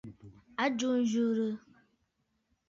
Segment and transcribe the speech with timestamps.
[0.63, 1.47] À jɨ nyurə.